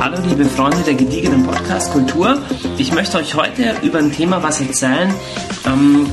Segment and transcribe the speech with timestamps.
[0.00, 2.38] Hallo liebe Freunde der gediegenen Podcast-Kultur.
[2.78, 5.12] Ich möchte euch heute über ein Thema was erzählen.
[5.66, 6.06] Ähm,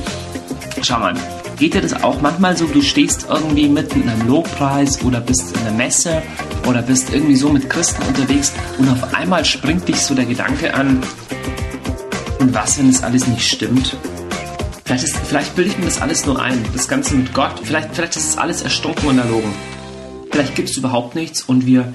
[0.82, 1.14] schau mal,
[1.58, 5.56] geht dir das auch manchmal so, du stehst irgendwie mitten in einem Lobpreis oder bist
[5.56, 6.22] in einer Messe
[6.66, 10.74] oder bist irgendwie so mit Christen unterwegs und auf einmal springt dich so der Gedanke
[10.74, 11.00] an,
[12.44, 13.96] und was, wenn das alles nicht stimmt?
[14.84, 17.54] Vielleicht, ist, vielleicht bilde ich mir das alles nur ein, das Ganze mit Gott.
[17.62, 19.50] Vielleicht, vielleicht ist es alles erstunken und erlogen.
[20.34, 21.94] Vielleicht gibt es überhaupt nichts und wir,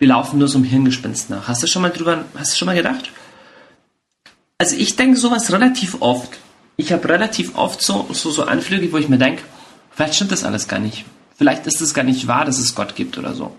[0.00, 1.46] wir laufen nur so einem Hirngespinst nach.
[1.46, 3.12] Hast du schon mal drüber, hast du schon mal gedacht?
[4.58, 6.36] Also ich denke sowas relativ oft.
[6.76, 9.44] Ich habe relativ oft so, so, so Anflüge, wo ich mir denke,
[9.92, 11.04] vielleicht stimmt das alles gar nicht.
[11.38, 13.54] Vielleicht ist es gar nicht wahr, dass es Gott gibt oder so.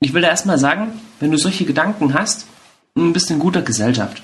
[0.00, 2.44] Ich will da erstmal sagen, wenn du solche Gedanken hast,
[2.94, 4.22] bist du in guter Gesellschaft.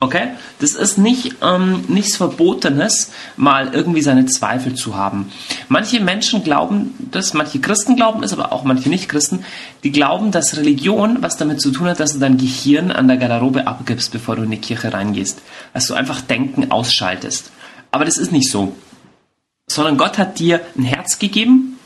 [0.00, 0.28] Okay?
[0.60, 5.32] Das ist nicht ähm, nichts Verbotenes, mal irgendwie seine Zweifel zu haben.
[5.68, 9.44] Manche Menschen glauben das, manche Christen glauben es, aber auch manche Nicht-Christen,
[9.82, 13.16] die glauben, dass Religion was damit zu tun hat, dass du dein Gehirn an der
[13.16, 15.42] Garderobe abgibst, bevor du in die Kirche reingehst.
[15.74, 17.50] Dass du einfach Denken ausschaltest.
[17.90, 18.76] Aber das ist nicht so.
[19.66, 21.76] Sondern Gott hat dir ein Herz gegeben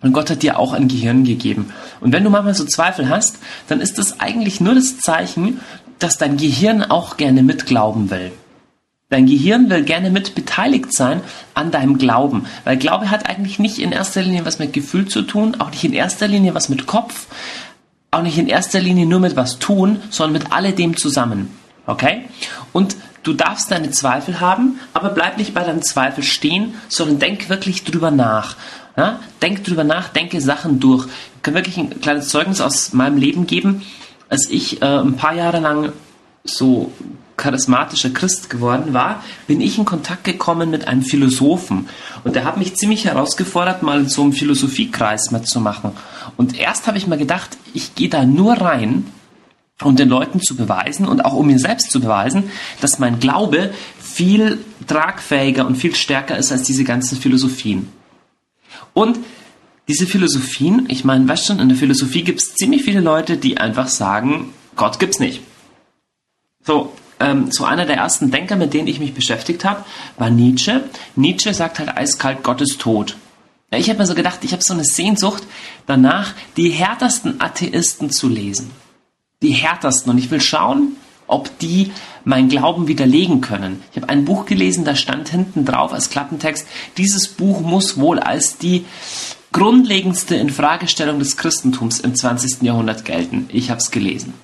[0.00, 1.72] und Gott hat dir auch ein Gehirn gegeben.
[2.00, 3.36] Und wenn du manchmal so Zweifel hast,
[3.68, 5.60] dann ist das eigentlich nur das Zeichen,
[6.02, 8.32] dass dein Gehirn auch gerne mitglauben will.
[9.08, 11.20] Dein Gehirn will gerne mit beteiligt sein
[11.52, 15.22] an deinem Glauben, weil Glaube hat eigentlich nicht in erster Linie was mit Gefühl zu
[15.22, 17.26] tun, auch nicht in erster Linie was mit Kopf,
[18.10, 21.50] auch nicht in erster Linie nur mit was tun, sondern mit alledem zusammen.
[21.86, 22.22] Okay?
[22.72, 27.50] Und du darfst deine Zweifel haben, aber bleib nicht bei deinem Zweifel stehen, sondern denk
[27.50, 28.56] wirklich drüber nach.
[28.96, 29.20] Ja?
[29.42, 31.06] Denk drüber nach, denke Sachen durch.
[31.36, 33.82] Ich kann wirklich ein kleines Zeugnis aus meinem Leben geben
[34.32, 35.92] als ich äh, ein paar Jahre lang
[36.42, 36.90] so
[37.36, 41.88] charismatischer Christ geworden war, bin ich in Kontakt gekommen mit einem Philosophen.
[42.24, 45.92] Und der hat mich ziemlich herausgefordert, mal so einem Philosophiekreis mitzumachen.
[46.38, 49.06] Und erst habe ich mir gedacht, ich gehe da nur rein,
[49.82, 52.44] um den Leuten zu beweisen und auch um mir selbst zu beweisen,
[52.80, 57.92] dass mein Glaube viel tragfähiger und viel stärker ist als diese ganzen Philosophien.
[58.94, 59.18] Und
[59.88, 63.58] diese Philosophien, ich meine, weißt schon, in der Philosophie gibt es ziemlich viele Leute, die
[63.58, 65.40] einfach sagen, Gott gibt's nicht.
[66.64, 69.84] So, ähm, so einer der ersten Denker, mit denen ich mich beschäftigt habe,
[70.18, 70.84] war Nietzsche.
[71.16, 73.16] Nietzsche sagt halt eiskalt, Gott ist tot.
[73.72, 75.42] Ja, ich habe mir so gedacht, ich habe so eine Sehnsucht
[75.86, 78.70] danach, die härtesten Atheisten zu lesen.
[79.40, 80.12] Die härtesten.
[80.12, 81.90] Und ich will schauen, ob die
[82.24, 83.82] mein Glauben widerlegen können.
[83.90, 86.66] Ich habe ein Buch gelesen, da stand hinten drauf als Klappentext,
[86.96, 88.84] dieses Buch muss wohl als die
[89.52, 92.62] grundlegendste Infragestellung des Christentums im 20.
[92.62, 93.48] Jahrhundert gelten.
[93.52, 94.34] Ich habe es gelesen.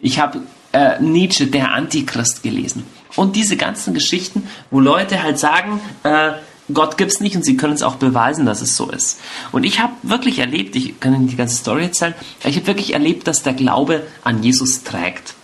[0.00, 0.40] Ich habe
[0.72, 2.84] äh, Nietzsche, der Antichrist, gelesen.
[3.16, 6.32] Und diese ganzen Geschichten, wo Leute halt sagen, äh,
[6.72, 9.20] Gott gibt's nicht und sie können es auch beweisen, dass es so ist.
[9.50, 12.94] Und ich habe wirklich erlebt, ich kann Ihnen die ganze Story erzählen, ich habe wirklich
[12.94, 15.34] erlebt, dass der Glaube an Jesus trägt.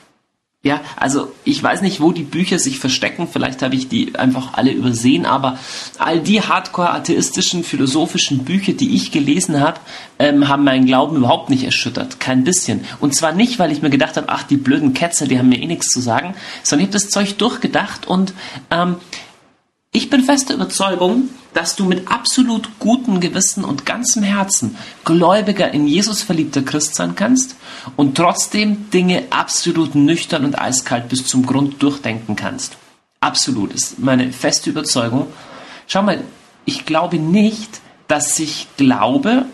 [0.65, 4.55] Ja, also ich weiß nicht, wo die Bücher sich verstecken, vielleicht habe ich die einfach
[4.55, 5.57] alle übersehen, aber
[5.99, 9.79] all die hardcore-atheistischen, philosophischen Bücher, die ich gelesen habe,
[10.19, 12.85] ähm, haben meinen Glauben überhaupt nicht erschüttert, kein bisschen.
[12.99, 15.63] Und zwar nicht, weil ich mir gedacht habe, ach, die blöden Ketzer, die haben mir
[15.63, 18.35] eh nichts zu sagen, sondern ich habe das Zeug durchgedacht und
[18.73, 18.97] ähm,
[19.93, 25.87] ich bin fester Überzeugung, dass du mit absolut gutem Gewissen und ganzem Herzen gläubiger in
[25.87, 27.57] Jesus verliebter Christ sein kannst
[27.97, 32.77] und trotzdem Dinge absolut nüchtern und eiskalt bis zum Grund durchdenken kannst.
[33.21, 35.27] Absolut, ist meine feste Überzeugung.
[35.87, 36.23] Schau mal,
[36.67, 39.47] ich glaube nicht, dass sich Glaube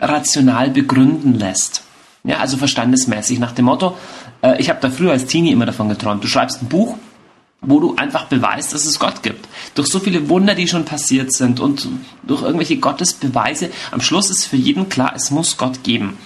[0.00, 1.82] rational begründen lässt.
[2.22, 3.98] Ja, also verstandesmäßig nach dem Motto,
[4.40, 6.96] äh, ich habe da früher als Teenie immer davon geträumt, du schreibst ein Buch
[7.66, 9.48] wo du einfach beweist, dass es Gott gibt.
[9.74, 11.88] Durch so viele Wunder, die schon passiert sind und
[12.22, 16.18] durch irgendwelche Gottesbeweise, am Schluss ist für jeden klar, es muss Gott geben.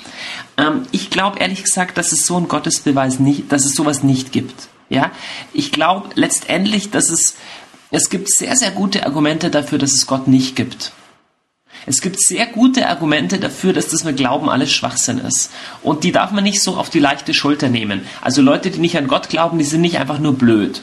[0.56, 4.32] Ähm, ich glaube ehrlich gesagt, dass es so einen Gottesbeweis nicht, dass es sowas nicht
[4.32, 4.68] gibt.
[4.90, 5.10] Ja,
[5.52, 7.36] ich glaube letztendlich, dass es
[7.90, 10.92] es gibt sehr sehr gute Argumente dafür, dass es Gott nicht gibt.
[11.86, 15.50] Es gibt sehr gute Argumente dafür, dass das mit Glauben alles Schwachsinn ist.
[15.82, 18.02] Und die darf man nicht so auf die leichte Schulter nehmen.
[18.20, 20.82] Also Leute, die nicht an Gott glauben, die sind nicht einfach nur blöd.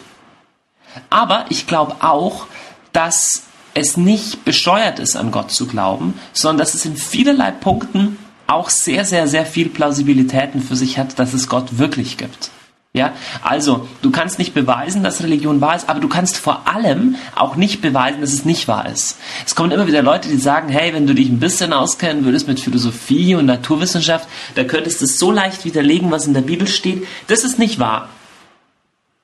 [1.10, 2.48] Aber ich glaube auch,
[2.94, 3.44] dass
[3.74, 8.70] es nicht bescheuert ist, an Gott zu glauben, sondern dass es in vielerlei Punkten auch
[8.70, 12.52] sehr, sehr, sehr viel Plausibilitäten für sich hat, dass es Gott wirklich gibt.
[12.94, 13.12] Ja,
[13.42, 17.58] also du kannst nicht beweisen, dass Religion wahr ist, aber du kannst vor allem auch
[17.58, 19.18] nicht beweisen, dass es nicht wahr ist.
[19.46, 22.48] Es kommen immer wieder Leute, die sagen, hey, wenn du dich ein bisschen auskennen würdest
[22.48, 26.70] mit Philosophie und Naturwissenschaft, da könntest du es so leicht widerlegen, was in der Bibel
[26.70, 27.06] steht.
[27.28, 28.08] Das ist nicht wahr.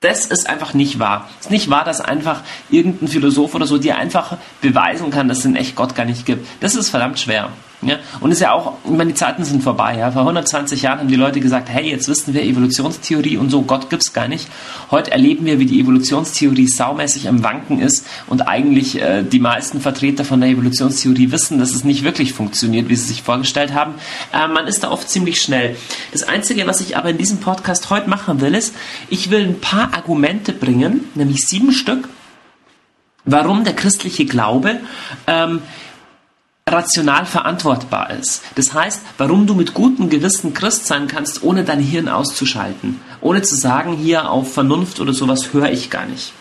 [0.02, 1.28] Das ist einfach nicht wahr.
[1.40, 5.38] Es ist nicht wahr, dass einfach irgendein Philosoph oder so dir einfach beweisen kann, dass
[5.38, 6.46] es in echt Gott gar nicht gibt.
[6.60, 7.50] Das ist verdammt schwer.
[7.82, 7.98] Ja?
[8.20, 9.98] Und ist ja auch, ich meine, die Zeiten sind vorbei.
[9.98, 10.12] Ja?
[10.12, 13.90] Vor 120 Jahren haben die Leute gesagt, hey, jetzt wissen wir Evolutionstheorie und so, Gott
[13.90, 14.48] gibt's gar nicht.
[14.90, 19.80] Heute erleben wir, wie die Evolutionstheorie saumäßig am Wanken ist und eigentlich äh, die meisten
[19.80, 23.94] Vertreter von der Evolutionstheorie wissen, dass es nicht wirklich funktioniert, wie sie sich vorgestellt haben.
[24.32, 25.76] Äh, man ist da oft ziemlich schnell.
[26.12, 28.74] Das Einzige, was ich aber in diesem Podcast heute machen will, ist,
[29.08, 32.08] ich will ein paar Argumente bringen, nämlich sieben Stück,
[33.24, 34.80] warum der christliche Glaube
[35.26, 35.62] ähm,
[36.72, 38.42] rational verantwortbar ist.
[38.54, 43.00] Das heißt, warum du mit gutem Gewissen Christ sein kannst, ohne dein Hirn auszuschalten.
[43.20, 46.32] Ohne zu sagen, hier auf Vernunft oder sowas höre ich gar nicht.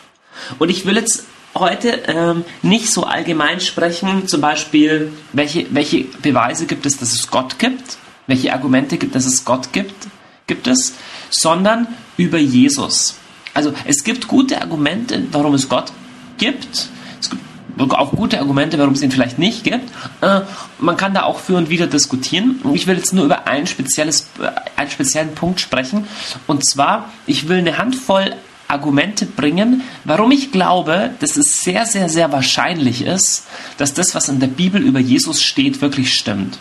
[0.60, 6.66] Und ich will jetzt heute ähm, nicht so allgemein sprechen, zum Beispiel, welche, welche Beweise
[6.66, 10.08] gibt es, dass es Gott gibt, welche Argumente gibt, dass es Gott gibt,
[10.48, 10.94] gibt es,
[11.30, 11.88] sondern
[12.18, 13.16] über Jesus.
[13.54, 15.92] Also es gibt gute Argumente, warum es Gott
[16.38, 16.88] gibt.
[17.20, 17.42] Es gibt
[17.78, 19.92] auch gute Argumente, warum es ihn vielleicht nicht gibt.
[20.22, 20.42] Äh,
[20.80, 22.60] man kann da auch für und wieder diskutieren.
[22.74, 26.08] Ich will jetzt nur über ein spezielles, äh, einen speziellen Punkt sprechen.
[26.48, 28.36] Und zwar, ich will eine Handvoll
[28.72, 33.46] Argumente bringen, warum ich glaube, dass es sehr, sehr, sehr wahrscheinlich ist,
[33.78, 36.58] dass das, was in der Bibel über Jesus steht, wirklich stimmt.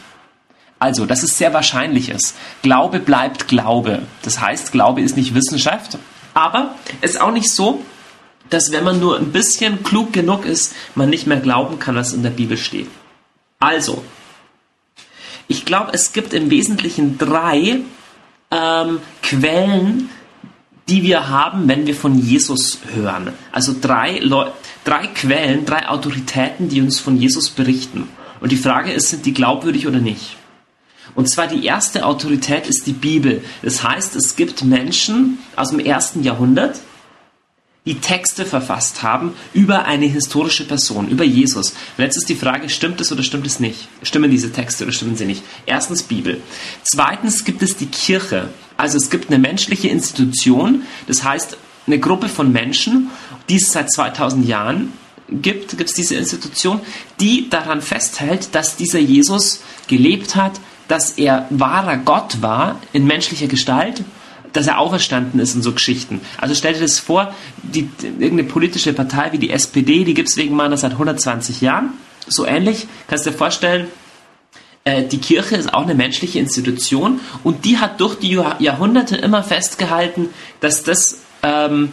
[0.81, 2.35] Also, dass es sehr wahrscheinlich ist.
[2.63, 4.03] Glaube bleibt Glaube.
[4.23, 5.99] Das heißt, Glaube ist nicht Wissenschaft,
[6.35, 7.85] aber es ist auch nicht so,
[8.51, 12.13] dass wenn man nur ein bisschen klug genug ist, man nicht mehr glauben kann, was
[12.13, 12.89] in der Bibel steht.
[13.59, 14.05] Also,
[15.49, 17.81] ich glaube, es gibt im Wesentlichen drei
[18.51, 20.11] ähm, Quellen,
[20.89, 23.33] die wir haben, wenn wir von Jesus hören.
[23.53, 24.21] Also drei,
[24.85, 28.09] drei Quellen, drei Autoritäten, die uns von Jesus berichten.
[28.41, 30.37] Und die Frage ist, sind die glaubwürdig oder nicht?
[31.15, 33.43] Und zwar die erste Autorität ist die Bibel.
[33.63, 36.81] Das heißt, es gibt Menschen aus dem ersten Jahrhundert,
[37.87, 41.71] die Texte verfasst haben über eine historische Person, über Jesus.
[41.97, 43.89] Und jetzt ist die Frage, stimmt es oder stimmt es nicht?
[44.03, 45.43] Stimmen diese Texte oder stimmen sie nicht?
[45.65, 46.43] Erstens Bibel.
[46.83, 48.49] Zweitens gibt es die Kirche.
[48.77, 51.57] Also es gibt eine menschliche Institution, das heißt
[51.87, 53.11] eine Gruppe von Menschen,
[53.49, 54.93] die es seit 2000 Jahren
[55.31, 56.81] gibt, gibt es diese Institution,
[57.19, 63.47] die daran festhält, dass dieser Jesus gelebt hat, dass er wahrer Gott war in menschlicher
[63.47, 64.03] Gestalt
[64.53, 66.21] dass er auferstanden ist und so Geschichten.
[66.39, 70.37] Also stell dir das vor, die, irgendeine politische Partei wie die SPD, die gibt es
[70.37, 71.91] wegen meiner seit 120 Jahren.
[72.27, 73.89] So ähnlich kannst du dir vorstellen,
[74.85, 79.43] äh, die Kirche ist auch eine menschliche Institution und die hat durch die Jahrhunderte immer
[79.43, 80.29] festgehalten,
[80.61, 81.93] dass das ähm,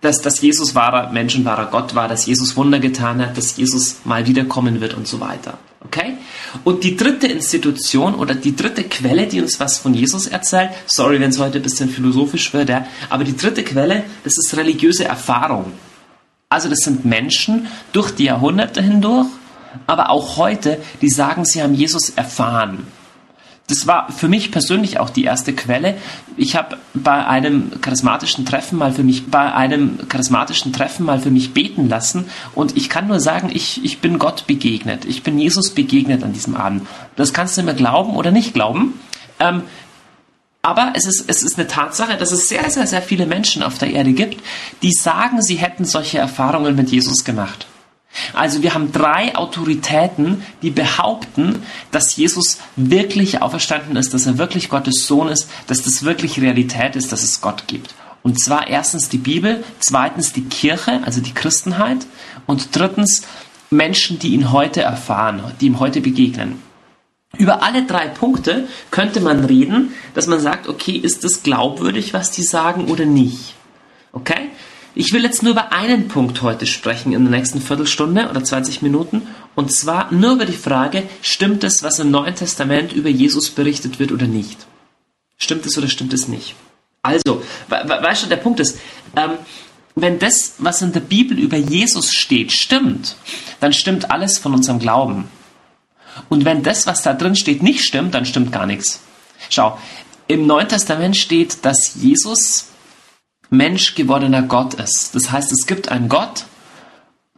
[0.00, 3.96] dass, dass Jesus wahrer Mensch wahrer Gott war, dass Jesus Wunder getan hat, dass Jesus
[4.04, 5.58] mal wiederkommen wird und so weiter.
[5.84, 6.18] Okay?
[6.64, 11.20] Und die dritte Institution oder die dritte Quelle, die uns was von Jesus erzählt, sorry,
[11.20, 15.04] wenn es heute ein bisschen philosophisch wird, ja, aber die dritte Quelle, das ist religiöse
[15.04, 15.72] Erfahrung.
[16.48, 19.28] Also das sind Menschen durch die Jahrhunderte hindurch,
[19.86, 22.86] aber auch heute, die sagen, sie haben Jesus erfahren
[23.70, 25.96] das war für mich persönlich auch die erste Quelle.
[26.36, 31.30] Ich habe bei einem charismatischen Treffen mal für mich bei einem charismatischen Treffen mal für
[31.30, 35.04] mich beten lassen und ich kann nur sagen, ich, ich bin Gott begegnet.
[35.04, 36.86] Ich bin Jesus begegnet an diesem Abend.
[37.16, 38.98] Das kannst du mir glauben oder nicht glauben.
[39.38, 39.62] Ähm,
[40.62, 43.78] aber es ist, es ist eine Tatsache, dass es sehr, sehr, sehr viele Menschen auf
[43.78, 44.42] der Erde gibt,
[44.82, 47.66] die sagen, sie hätten solche Erfahrungen mit Jesus gemacht.
[48.32, 54.68] Also wir haben drei Autoritäten, die behaupten, dass Jesus wirklich auferstanden ist, dass er wirklich
[54.68, 57.94] Gottes Sohn ist, dass das wirklich Realität ist, dass es Gott gibt.
[58.22, 62.06] Und zwar erstens die Bibel, zweitens die Kirche, also die Christenheit
[62.46, 63.22] und drittens
[63.70, 66.60] Menschen, die ihn heute erfahren, die ihm heute begegnen.
[67.38, 72.32] Über alle drei Punkte könnte man reden, dass man sagt, okay, ist es glaubwürdig, was
[72.32, 73.54] die sagen oder nicht?
[74.12, 74.50] Okay?
[74.94, 78.82] Ich will jetzt nur über einen Punkt heute sprechen in der nächsten Viertelstunde oder 20
[78.82, 79.22] Minuten.
[79.54, 84.00] Und zwar nur über die Frage, stimmt es, was im Neuen Testament über Jesus berichtet
[84.00, 84.66] wird oder nicht?
[85.36, 86.56] Stimmt es oder stimmt es nicht?
[87.02, 88.78] Also, weißt du, der Punkt ist,
[89.16, 89.32] ähm,
[89.94, 93.16] wenn das, was in der Bibel über Jesus steht, stimmt,
[93.60, 95.28] dann stimmt alles von unserem Glauben.
[96.28, 99.00] Und wenn das, was da drin steht, nicht stimmt, dann stimmt gar nichts.
[99.48, 99.78] Schau,
[100.26, 102.66] im Neuen Testament steht, dass Jesus
[103.50, 105.14] Mensch gewordener Gott ist.
[105.16, 106.44] Das heißt, es gibt einen Gott,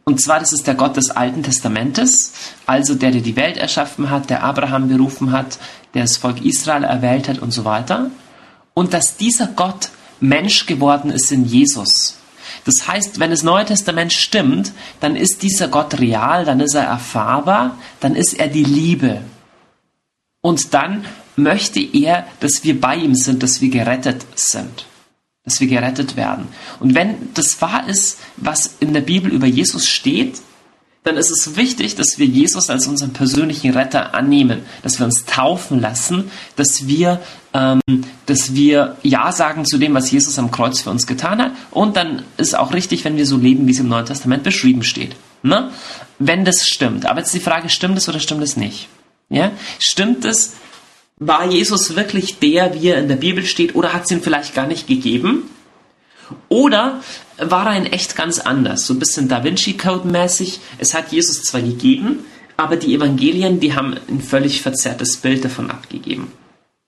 [0.03, 2.33] und zwar das ist der Gott des Alten Testamentes,
[2.67, 5.57] also der, der die Welt erschaffen hat, der Abraham berufen hat,
[5.93, 8.11] der das Volk Israel erwählt hat und so weiter.
[8.75, 9.89] Und dass dieser Gott
[10.19, 12.17] Mensch geworden ist in Jesus.
[12.65, 16.83] Das heißt, wenn das Neue Testament stimmt, dann ist dieser Gott real, dann ist er
[16.83, 19.21] erfahrbar, dann ist er die Liebe.
[20.41, 21.05] Und dann
[21.35, 24.85] möchte er, dass wir bei ihm sind, dass wir gerettet sind
[25.45, 26.47] dass wir gerettet werden.
[26.79, 30.41] Und wenn das wahr ist, was in der Bibel über Jesus steht,
[31.03, 35.25] dann ist es wichtig, dass wir Jesus als unseren persönlichen Retter annehmen, dass wir uns
[35.25, 37.19] taufen lassen, dass wir,
[37.53, 37.81] ähm,
[38.25, 41.51] dass wir Ja sagen zu dem, was Jesus am Kreuz für uns getan hat.
[41.71, 44.83] Und dann ist auch richtig, wenn wir so leben, wie es im Neuen Testament beschrieben
[44.83, 45.17] steht.
[45.41, 45.71] Ne?
[46.19, 47.05] Wenn das stimmt.
[47.05, 48.87] Aber jetzt die Frage, stimmt es oder stimmt es nicht?
[49.29, 49.51] Ja?
[49.79, 50.53] Stimmt es?
[51.17, 54.55] War Jesus wirklich der, wie er in der Bibel steht, oder hat es ihn vielleicht
[54.55, 55.49] gar nicht gegeben?
[56.49, 57.01] Oder
[57.37, 60.59] war er in echt ganz anders, so ein bisschen Da Vinci Code mäßig.
[60.77, 62.19] Es hat Jesus zwar gegeben,
[62.57, 66.31] aber die Evangelien, die haben ein völlig verzerrtes Bild davon abgegeben.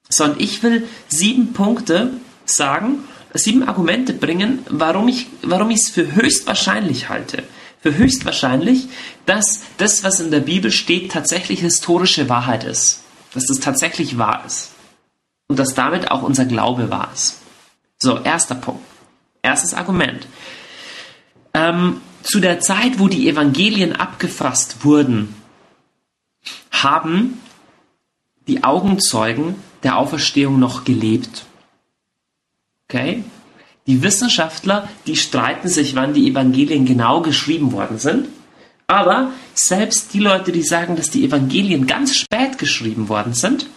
[0.10, 2.12] So, und ich will sieben Punkte
[2.46, 3.00] sagen,
[3.34, 7.44] sieben Argumente bringen, warum ich warum ich es für höchstwahrscheinlich halte.
[7.82, 8.88] Für höchstwahrscheinlich,
[9.26, 13.05] dass das, was in der Bibel steht, tatsächlich historische Wahrheit ist.
[13.36, 14.72] Dass das tatsächlich wahr ist.
[15.48, 17.38] Und dass damit auch unser Glaube wahr ist.
[18.00, 18.84] So, erster Punkt.
[19.44, 20.28] Erstes Argument.
[21.54, 25.36] Ähm, zu der Zeit, wo die Evangelien abgefasst wurden,
[26.72, 27.40] haben
[28.48, 31.46] die Augenzeugen der Auferstehung noch gelebt.
[32.88, 33.24] Okay?
[33.88, 38.28] Die Wissenschaftler, die streiten sich, wann die Evangelien genau geschrieben worden sind.
[38.88, 43.68] Aber selbst die Leute, die sagen, dass die Evangelien ganz spät geschrieben worden sind,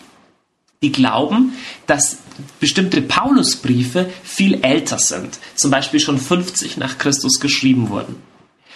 [0.82, 1.54] die glauben,
[1.86, 2.18] dass
[2.60, 8.16] bestimmte Paulusbriefe viel älter sind, zum Beispiel schon 50 nach Christus geschrieben wurden.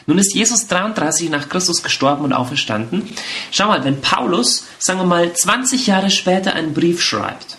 [0.06, 3.08] Nun ist Jesus 33 nach Christus gestorben und auferstanden.
[3.52, 7.58] Schau mal, wenn Paulus, sagen wir mal, 20 Jahre später einen Brief schreibt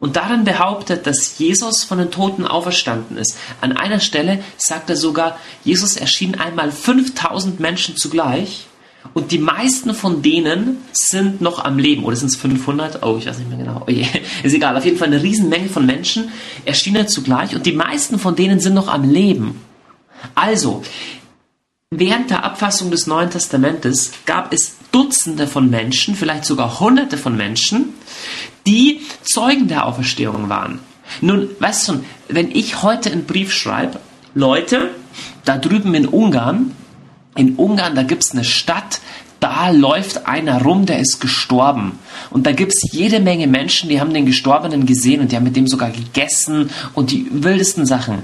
[0.00, 4.96] und darin behauptet, dass Jesus von den Toten auferstanden ist, an einer Stelle sagt er
[4.96, 8.66] sogar, Jesus erschien einmal 5000 Menschen zugleich
[9.14, 12.04] und die meisten von denen sind noch am Leben.
[12.04, 13.02] Oder sind es 500?
[13.02, 13.82] Oh, ich weiß nicht mehr genau.
[13.86, 14.06] Oh je.
[14.42, 14.76] Ist egal.
[14.76, 16.30] Auf jeden Fall eine Riesenmenge von Menschen
[16.64, 17.54] erschienen zugleich.
[17.54, 19.60] Und die meisten von denen sind noch am Leben.
[20.34, 20.82] Also,
[21.90, 27.36] während der Abfassung des Neuen Testamentes gab es Dutzende von Menschen, vielleicht sogar Hunderte von
[27.36, 27.94] Menschen,
[28.66, 30.80] die Zeugen der Auferstehung waren.
[31.20, 34.00] Nun, weißt du, wenn ich heute einen Brief schreibe,
[34.34, 34.90] Leute,
[35.44, 36.72] da drüben in Ungarn,
[37.36, 39.00] in Ungarn, da gibt es eine Stadt,
[39.40, 41.98] da läuft einer rum, der ist gestorben.
[42.30, 45.44] Und da gibt es jede Menge Menschen, die haben den Gestorbenen gesehen und die haben
[45.44, 48.18] mit dem sogar gegessen und die wildesten Sachen.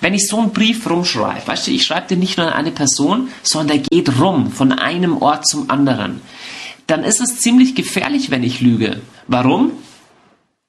[0.00, 2.70] Wenn ich so einen Brief rumschreibe, weißt du, ich schreibe den nicht nur an eine
[2.70, 6.22] Person, sondern der geht rum von einem Ort zum anderen,
[6.86, 9.00] dann ist es ziemlich gefährlich, wenn ich lüge.
[9.26, 9.72] Warum?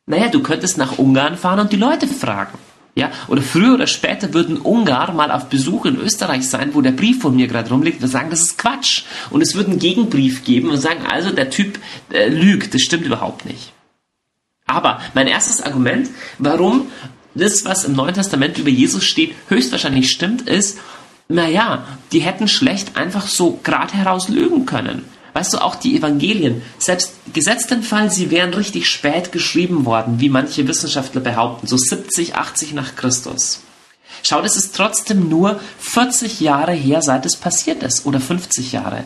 [0.06, 2.58] Naja, du könntest nach Ungarn fahren und die Leute fragen.
[2.98, 6.92] Ja, oder früher oder später würden Ungarn mal auf Besuch in Österreich sein, wo der
[6.92, 9.04] Brief von mir gerade rumliegt, und sagen, das ist Quatsch.
[9.32, 11.80] Und es würde einen Gegenbrief geben und sagen, also der Typ
[12.12, 13.74] äh, lügt, das stimmt überhaupt nicht.
[14.66, 16.88] Aber mein erstes Argument, warum
[17.36, 20.80] das, was im Neuen Testament über Jesus steht, höchstwahrscheinlich stimmt, ist,
[21.28, 25.04] naja, die hätten schlecht einfach so gerade heraus lügen können.
[25.36, 30.22] Weißt du, auch die Evangelien, selbst gesetzt den Fall, sie wären richtig spät geschrieben worden,
[30.22, 33.60] wie manche Wissenschaftler behaupten, so 70, 80 nach Christus.
[34.24, 39.04] Schau, das ist trotzdem nur 40 Jahre her, seit es passiert ist, oder 50 Jahre.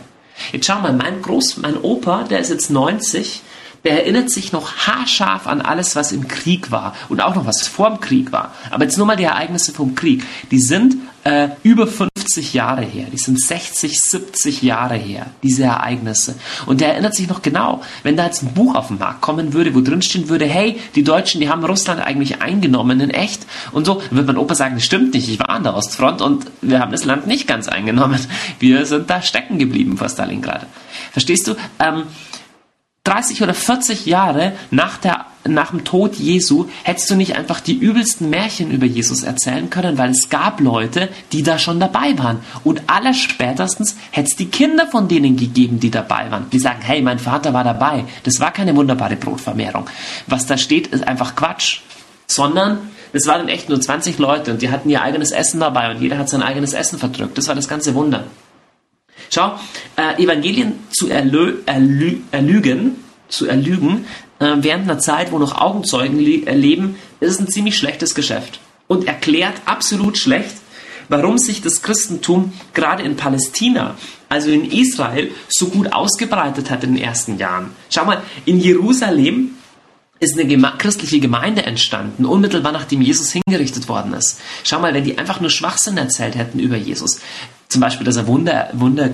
[0.51, 3.41] Jetzt schau mal, mein Groß, mein Opa, der ist jetzt 90,
[3.83, 7.67] der erinnert sich noch haarscharf an alles, was im Krieg war und auch noch was
[7.67, 8.53] vor dem Krieg war.
[8.69, 10.23] Aber jetzt nur mal die Ereignisse vom Krieg.
[10.51, 16.35] Die sind äh, über 50 Jahre her, die sind 60, 70 Jahre her, diese Ereignisse.
[16.65, 19.53] Und der erinnert sich noch genau, wenn da jetzt ein Buch auf den Markt kommen
[19.53, 23.45] würde, wo drin stehen würde, hey, die Deutschen, die haben Russland eigentlich eingenommen in echt
[23.71, 26.45] und so, würde mein Opa sagen, das stimmt nicht, ich war an der Ostfront und
[26.61, 28.19] wir haben das Land nicht ganz eingenommen.
[28.59, 30.65] Wir sind da stecken geblieben vor Stalingrad.
[31.11, 31.55] Verstehst du?
[31.79, 32.03] Ähm,
[33.09, 37.73] 30 oder 40 Jahre nach, der, nach dem Tod Jesu hättest du nicht einfach die
[37.73, 42.39] übelsten Märchen über Jesus erzählen können, weil es gab Leute, die da schon dabei waren.
[42.63, 46.51] Und allerspätestens hätte es die Kinder von denen gegeben, die dabei waren.
[46.51, 48.05] Die sagen, hey, mein Vater war dabei.
[48.23, 49.89] Das war keine wunderbare Brotvermehrung.
[50.27, 51.81] Was da steht, ist einfach Quatsch.
[52.27, 52.77] Sondern
[53.11, 56.19] es waren echt nur 20 Leute und die hatten ihr eigenes Essen dabei und jeder
[56.19, 57.39] hat sein eigenes Essen verdrückt.
[57.39, 58.25] Das war das ganze Wunder.
[59.29, 59.59] Schau,
[59.95, 64.05] äh, Evangelien zu erlö erlü erlügen, zu erlügen,
[64.39, 68.59] äh, während einer Zeit, wo noch Augenzeugen leben, ist ein ziemlich schlechtes Geschäft.
[68.87, 70.55] Und erklärt absolut schlecht,
[71.09, 73.95] warum sich das Christentum gerade in Palästina,
[74.29, 77.71] also in Israel, so gut ausgebreitet hat in den ersten Jahren.
[77.89, 79.51] Schau mal, in Jerusalem
[80.19, 84.39] ist eine geme christliche Gemeinde entstanden, unmittelbar nachdem Jesus hingerichtet worden ist.
[84.63, 87.19] Schau mal, wenn die einfach nur Schwachsinn erzählt hätten über Jesus,
[87.69, 89.11] zum Beispiel, dass er Wunder, Wunder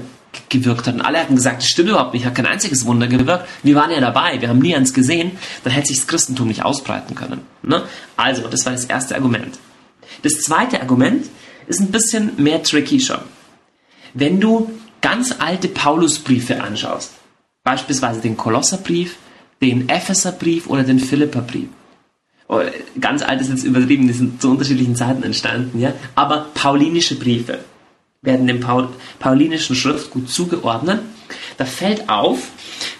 [0.49, 0.95] gewirkt hat.
[0.95, 3.47] Und alle hatten gesagt, das stimmt überhaupt nicht, hat kein einziges Wunder gewirkt.
[3.63, 5.31] Wir waren ja dabei, wir haben nie eins gesehen.
[5.63, 7.41] Dann hätte sich das Christentum nicht ausbreiten können.
[7.61, 7.83] Ne?
[8.15, 9.59] Also, das war das erste Argument.
[10.23, 11.25] Das zweite Argument
[11.67, 13.19] ist ein bisschen mehr tricky schon.
[14.13, 14.71] Wenn du
[15.01, 17.11] ganz alte Paulusbriefe anschaust,
[17.63, 19.17] beispielsweise den Kolosserbrief,
[19.61, 21.67] den Epheserbrief oder den Philipperbrief,
[22.47, 22.61] oh,
[23.01, 27.59] ganz alt ist jetzt übertrieben, die sind zu unterschiedlichen Zeiten entstanden, ja, aber paulinische Briefe
[28.25, 28.89] werden dem Paul,
[29.19, 31.01] paulinischen Schriftgut zugeordnet.
[31.57, 32.39] Da fällt auf,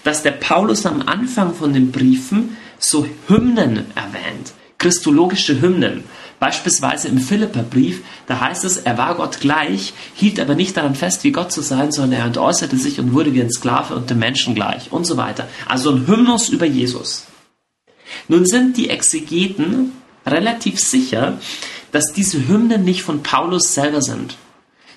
[0.04, 6.04] dass der Paulus am Anfang von den Briefen so Hymnen erwähnt, christologische Hymnen.
[6.38, 11.24] Beispielsweise im Philipperbrief, da heißt es, er war Gott gleich, hielt aber nicht daran fest,
[11.24, 14.18] wie Gott zu sein, sondern er entäußerte sich und wurde wie ein Sklave und dem
[14.18, 15.48] Menschen gleich und so weiter.
[15.66, 17.24] Also ein Hymnus über Jesus.
[18.28, 19.92] Nun sind die Exegeten
[20.26, 21.38] relativ sicher,
[21.92, 24.36] dass diese Hymnen nicht von Paulus selber sind,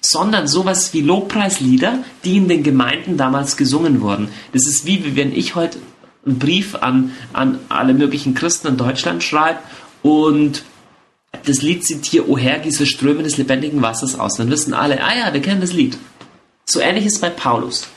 [0.01, 4.29] sondern sowas wie Lobpreislieder, die in den Gemeinden damals gesungen wurden.
[4.53, 5.79] Das ist wie, wenn ich heute
[6.25, 9.60] einen Brief an, an alle möglichen Christen in Deutschland schreibe
[10.01, 10.63] und
[11.46, 14.36] das Lied zitiere, O Herr, gieße Ströme des lebendigen Wassers aus.
[14.36, 15.98] Dann wissen alle, ah ja, wir kennen das Lied.
[16.65, 17.88] So ähnlich ist bei Paulus.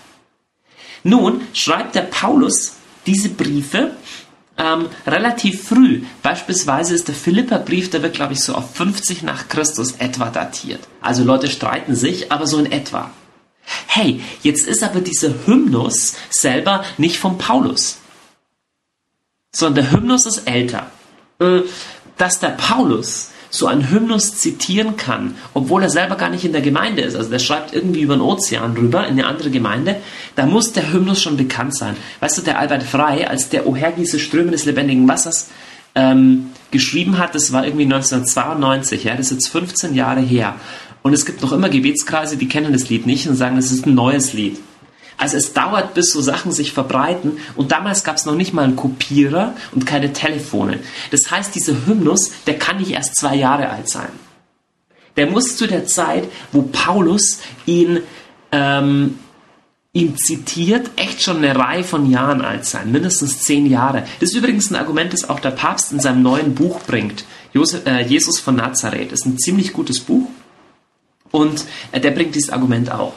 [1.05, 3.93] Nun schreibt der Paulus diese Briefe
[4.59, 6.03] ähm, relativ früh.
[6.23, 10.81] Beispielsweise ist der Philipperbrief, der wird, glaube ich, so auf 50 nach Christus etwa datiert.
[11.01, 13.11] Also Leute streiten sich, aber so in etwa.
[13.87, 17.99] Hey, jetzt ist aber dieser Hymnus selber nicht von Paulus,
[19.55, 20.91] sondern der Hymnus ist älter.
[21.39, 21.63] Äh,
[22.19, 26.63] dass der Paulus so einen Hymnus zitieren kann, obwohl er selber gar nicht in der
[26.63, 27.15] Gemeinde ist.
[27.15, 29.97] Also der schreibt irgendwie über den Ozean rüber in eine andere Gemeinde.
[30.35, 31.95] Da muss der Hymnus schon bekannt sein.
[32.21, 35.51] Weißt du, der Albert Frey, als der O Herr, gieße Ströme des lebendigen Wassers
[35.95, 40.55] ähm, geschrieben hat, das war irgendwie 1992, ja, das ist jetzt 15 Jahre her.
[41.03, 43.87] Und es gibt noch immer Gebetskreise, die kennen das Lied nicht und sagen, das ist
[43.87, 44.59] ein neues Lied.
[45.17, 47.39] Also es dauert, bis so Sachen sich verbreiten.
[47.55, 50.81] Und damals gab es noch nicht mal einen Kopierer und keine Telefone.
[51.11, 54.11] Das heißt, dieser Hymnus, der kann nicht erst zwei Jahre alt sein.
[55.17, 58.01] Der muss zu der Zeit, wo Paulus ihn,
[58.51, 59.19] ähm,
[59.93, 62.91] ihn zitiert, echt schon eine Reihe von Jahren alt sein.
[62.91, 64.05] Mindestens zehn Jahre.
[64.21, 67.25] Das ist übrigens ein Argument, das auch der Papst in seinem neuen Buch bringt.
[67.55, 69.13] Äh, Jesus von Nazareth.
[69.13, 70.29] Das ist ein ziemlich gutes Buch.
[71.31, 73.13] Und äh, der bringt dieses Argument auch.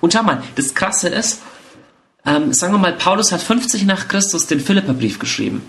[0.00, 1.40] Und schau mal, das Krasse ist,
[2.24, 5.62] ähm, sagen wir mal, Paulus hat 50 nach Christus den Philipperbrief geschrieben.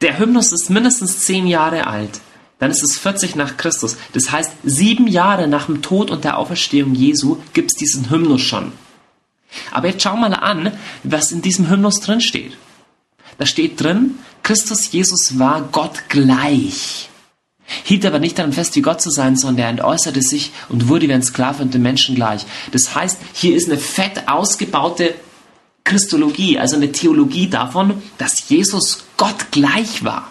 [0.00, 2.20] Der Hymnus ist mindestens 10 Jahre alt.
[2.60, 3.96] Dann ist es 40 nach Christus.
[4.12, 8.42] Das heißt, sieben Jahre nach dem Tod und der Auferstehung Jesu gibt es diesen Hymnus
[8.42, 8.72] schon.
[9.70, 10.72] Aber jetzt schau mal an,
[11.04, 12.56] was in diesem Hymnus drin steht.
[13.38, 17.07] Da steht drin, Christus Jesus war Gott gleich
[17.84, 21.08] hielt aber nicht daran fest, wie Gott zu sein, sondern er entäußerte sich und wurde
[21.08, 22.46] wie ein Sklave und dem Menschen gleich.
[22.72, 25.14] Das heißt, hier ist eine fett ausgebaute
[25.84, 30.30] Christologie, also eine Theologie davon, dass Jesus Gott gleich war.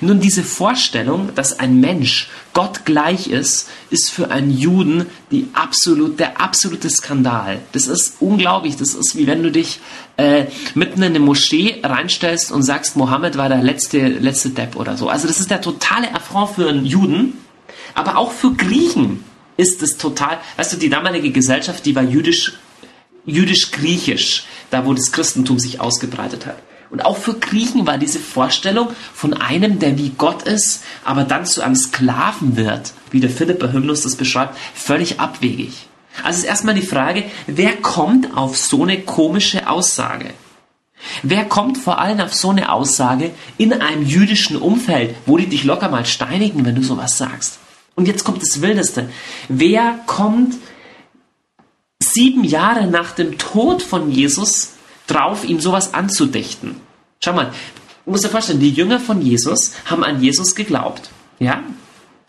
[0.00, 6.18] Nun, diese Vorstellung, dass ein Mensch Gott gleich ist, ist für einen Juden die absolut,
[6.18, 7.60] der absolute Skandal.
[7.72, 8.76] Das ist unglaublich.
[8.76, 9.80] Das ist wie wenn du dich
[10.16, 14.96] äh, mitten in eine Moschee reinstellst und sagst, Mohammed war der letzte, letzte Depp oder
[14.96, 15.08] so.
[15.08, 17.34] Also das ist der totale Affront für einen Juden,
[17.94, 19.24] aber auch für Griechen
[19.56, 22.54] ist es total, weißt du, die damalige Gesellschaft, die war jüdisch,
[23.24, 26.56] jüdisch-griechisch, da wo das Christentum sich ausgebreitet hat.
[26.90, 31.46] Und auch für Griechen war diese Vorstellung von einem, der wie Gott ist, aber dann
[31.46, 35.88] zu einem Sklaven wird, wie der Philipper Hymnus das beschreibt, völlig abwegig.
[36.22, 40.30] Also ist erstmal die Frage, wer kommt auf so eine komische Aussage?
[41.22, 45.64] Wer kommt vor allem auf so eine Aussage in einem jüdischen Umfeld, wo die dich
[45.64, 47.58] locker mal steinigen, wenn du sowas sagst?
[47.94, 49.08] Und jetzt kommt das Wildeste.
[49.48, 50.54] Wer kommt
[51.98, 54.75] sieben Jahre nach dem Tod von Jesus
[55.06, 56.76] drauf, ihm sowas anzudichten.
[57.22, 57.52] Schau mal,
[58.04, 61.10] du musst dir vorstellen, die Jünger von Jesus haben an Jesus geglaubt.
[61.38, 61.62] Ja?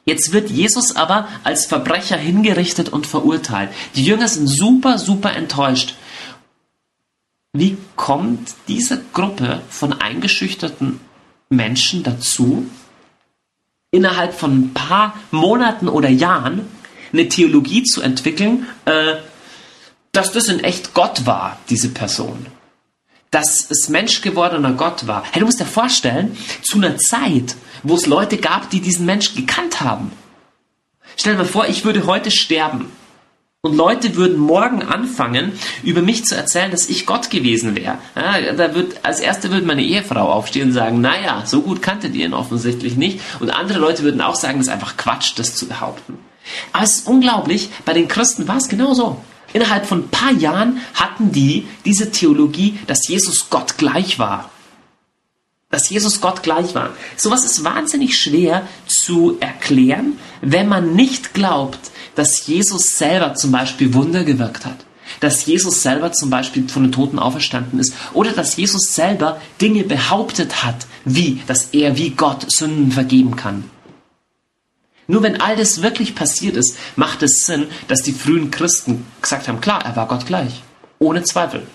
[0.06, 3.72] Jetzt wird Jesus aber als Verbrecher hingerichtet und verurteilt.
[3.96, 5.96] Die Jünger sind super, super enttäuscht.
[7.52, 11.02] Wie kommt diese Gruppe von eingeschüchterten
[11.50, 12.68] Menschen dazu,
[13.92, 16.68] innerhalb von ein paar Monaten oder Jahren
[17.12, 19.16] eine Theologie zu entwickeln, äh,
[20.12, 22.46] dass das in echt Gott war, diese Person?
[23.38, 25.24] Dass es menschgewordener Gott war.
[25.32, 29.36] Hey, du musst dir vorstellen, zu einer Zeit, wo es Leute gab, die diesen Menschen
[29.36, 30.12] gekannt haben.
[31.18, 32.92] Stell dir mal vor, ich würde heute sterben.
[33.62, 35.52] Und Leute würden morgen anfangen,
[35.84, 38.00] über mich zu erzählen, dass ich Gott gewesen wäre.
[38.16, 42.16] Ja, da wird, als erste würde meine Ehefrau aufstehen und sagen, naja, so gut kanntet
[42.16, 43.20] ihr ihn offensichtlich nicht.
[43.40, 46.18] Und andere Leute würden auch sagen, das ist einfach Quatsch, das zu behaupten.
[46.74, 49.22] Aber es ist unglaublich, bei den Christen war es genauso.
[49.54, 54.50] Innerhalb von ein paar Jahren hatten die diese Theologie, dass Jesus Gott gleich war.
[55.70, 56.92] Dass Jesus Gott gleich war.
[57.16, 63.94] Sowas ist wahnsinnig schwer zu erklären, wenn man nicht glaubt, dass Jesus selber zum Beispiel
[63.94, 64.86] Wunder gewirkt hat.
[65.20, 67.94] Dass Jesus selber zum Beispiel von den Toten auferstanden ist.
[68.14, 73.64] Oder dass Jesus selber Dinge behauptet hat, wie, dass er wie Gott Sünden vergeben kann.
[75.08, 79.48] Nur wenn all das wirklich passiert ist, macht es Sinn, dass die frühen Christen gesagt
[79.48, 80.62] haben, klar, er war Gott gleich.
[81.00, 81.66] Ohne Zweifel.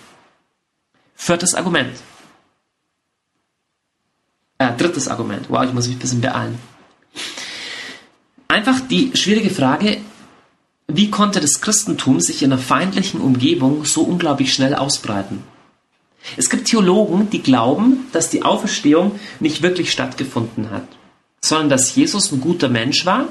[1.14, 1.96] Viertes Argument.
[4.58, 5.46] Äh, drittes Argument.
[5.48, 6.58] Wow, ich muss mich ein bisschen beeilen.
[8.48, 9.98] Einfach die schwierige Frage,
[10.88, 15.42] wie konnte das Christentum sich in einer feindlichen Umgebung so unglaublich schnell ausbreiten?
[16.36, 20.86] Es gibt Theologen, die glauben, dass die Auferstehung nicht wirklich stattgefunden hat,
[21.44, 23.28] sondern dass Jesus ein guter Mensch war,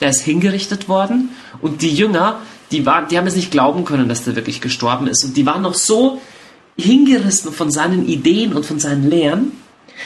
[0.00, 4.08] er ist hingerichtet worden und die Jünger, die, waren, die haben es nicht glauben können,
[4.08, 6.20] dass der wirklich gestorben ist und die waren noch so
[6.76, 9.52] hingerissen von seinen Ideen und von seinen Lehren,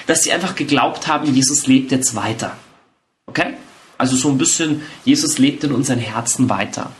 [0.06, 2.56] dass sie einfach geglaubt haben, Jesus lebt jetzt weiter.
[3.26, 3.54] Okay?
[3.98, 6.92] Also so ein bisschen, Jesus lebt in unseren Herzen weiter.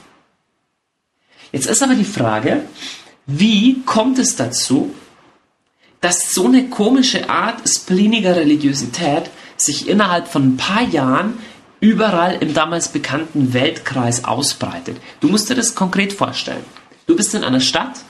[1.52, 2.64] Jetzt ist aber die Frage,
[3.26, 4.94] wie kommt es dazu,
[6.00, 11.34] dass so eine komische Art spliniger Religiosität sich innerhalb von ein paar Jahren
[11.80, 14.96] überall im damals bekannten Weltkreis ausbreitet?
[15.20, 16.64] Du musst dir das konkret vorstellen.
[17.06, 18.00] Du bist in einer Stadt,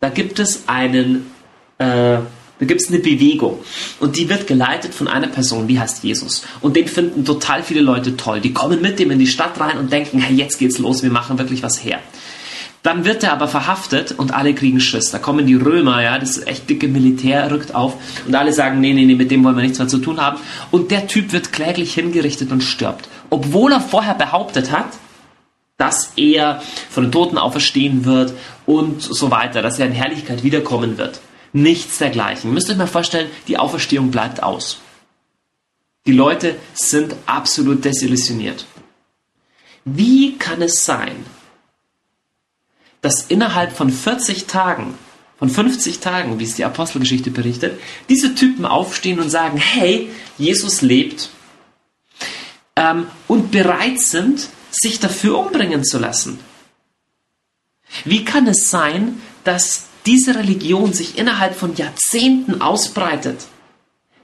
[0.00, 1.30] da gibt es einen
[1.78, 2.18] äh,
[2.60, 3.58] da gibt es eine Bewegung
[3.98, 6.44] und die wird geleitet von einer Person, die heißt Jesus.
[6.60, 8.40] Und den finden total viele Leute toll.
[8.40, 11.10] Die kommen mit dem in die Stadt rein und denken, hey, jetzt geht's los, wir
[11.10, 11.98] machen wirklich was her.
[12.84, 15.10] Dann wird er aber verhaftet und alle kriegen Schiss.
[15.10, 18.92] Da kommen die Römer, ja, das echt dicke Militär rückt auf und alle sagen, nee,
[18.92, 20.38] nee, nee, mit dem wollen wir nichts mehr zu tun haben.
[20.70, 23.08] Und der Typ wird kläglich hingerichtet und stirbt.
[23.30, 24.84] Obwohl er vorher behauptet hat,
[25.78, 28.34] dass er von den Toten auferstehen wird
[28.66, 31.22] und so weiter, dass er in Herrlichkeit wiederkommen wird.
[31.54, 32.52] Nichts dergleichen.
[32.52, 34.80] Müsst euch mal vorstellen, die Auferstehung bleibt aus.
[36.06, 38.66] Die Leute sind absolut desillusioniert.
[39.86, 41.24] Wie kann es sein,
[43.04, 44.94] dass innerhalb von 40 Tagen,
[45.38, 50.80] von 50 Tagen, wie es die Apostelgeschichte berichtet, diese Typen aufstehen und sagen, hey, Jesus
[50.80, 51.28] lebt
[52.76, 56.38] ähm, und bereit sind, sich dafür umbringen zu lassen?
[58.06, 63.44] Wie kann es sein, dass diese Religion sich innerhalb von Jahrzehnten ausbreitet,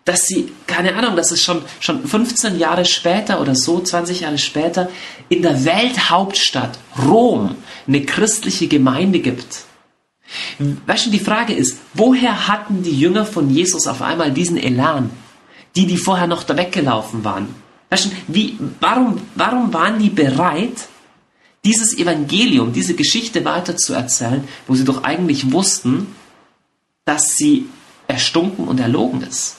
[0.07, 4.39] dass sie, keine Ahnung, dass es schon, schon 15 Jahre später oder so, 20 Jahre
[4.39, 4.89] später,
[5.29, 7.57] in der Welthauptstadt Rom
[7.91, 9.65] eine christliche Gemeinde gibt.
[10.87, 15.11] Weißt du, die Frage ist, woher hatten die Jünger von Jesus auf einmal diesen Elan?
[15.75, 17.55] Die, die vorher noch da weggelaufen waren.
[17.91, 20.89] Weißt du, wie, warum, warum waren die bereit,
[21.65, 26.07] dieses Evangelium, diese Geschichte weiter zu erzählen, wo sie doch eigentlich wussten,
[27.05, 27.67] dass sie
[28.07, 29.57] erstunken und erlogen ist.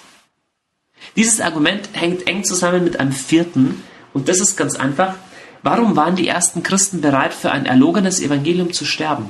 [1.16, 5.16] Dieses Argument hängt eng zusammen mit einem vierten, und das ist ganz einfach,
[5.64, 9.30] warum waren die ersten Christen bereit, für ein erlogenes Evangelium zu sterben?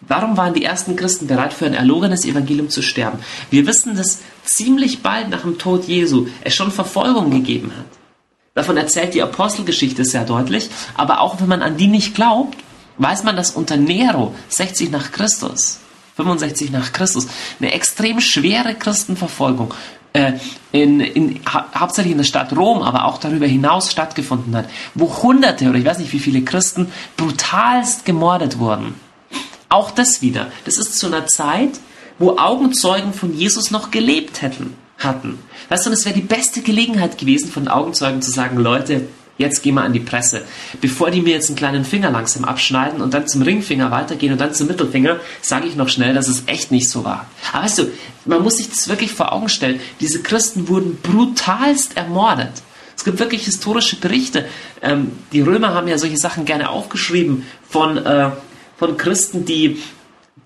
[0.00, 3.18] Warum waren die ersten Christen bereit, für ein erlogenes Evangelium zu sterben?
[3.50, 7.86] Wir wissen, dass ziemlich bald nach dem Tod Jesu es schon Verfolgung gegeben hat.
[8.54, 10.68] Davon erzählt die Apostelgeschichte sehr deutlich.
[10.96, 12.56] Aber auch wenn man an die nicht glaubt,
[12.96, 15.78] weiß man, dass unter Nero 60 nach Christus,
[16.16, 17.28] 65 nach Christus,
[17.60, 19.72] eine extrem schwere Christenverfolgung
[20.72, 25.22] in, in, ha hauptsächlich in der Stadt Rom, aber auch darüber hinaus stattgefunden hat, wo
[25.22, 28.94] Hunderte oder ich weiß nicht wie viele Christen brutalst gemordet wurden.
[29.68, 30.48] Auch das wieder.
[30.64, 31.80] Das ist zu einer Zeit,
[32.18, 35.38] wo Augenzeugen von Jesus noch gelebt hätten hatten.
[35.68, 39.06] Weißt du, es wäre die beste Gelegenheit gewesen, von Augenzeugen zu sagen, Leute,
[39.38, 40.42] jetzt gehen wir an die Presse.
[40.80, 44.40] Bevor die mir jetzt einen kleinen Finger langsam abschneiden und dann zum Ringfinger weitergehen und
[44.40, 47.26] dann zum Mittelfinger, sage ich noch schnell, dass es echt nicht so war.
[47.52, 47.84] Aber weißt du,
[48.26, 49.80] man muss sich das wirklich vor Augen stellen.
[50.00, 52.52] Diese Christen wurden brutalst ermordet.
[52.96, 54.44] Es gibt wirklich historische Berichte.
[54.82, 58.30] Ähm, die Römer haben ja solche Sachen gerne aufgeschrieben von, äh,
[58.76, 59.80] von Christen, die,